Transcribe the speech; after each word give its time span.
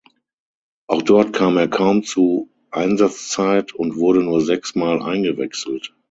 Auch 0.87 1.03
dort 1.03 1.31
kam 1.31 1.57
er 1.57 1.67
kaum 1.67 2.01
zu 2.01 2.49
Einsatzzeit 2.71 3.71
und 3.75 3.97
wurde 3.97 4.23
nur 4.23 4.41
sechs 4.41 4.73
Mal 4.73 4.99
eingewechselt. 4.99 5.93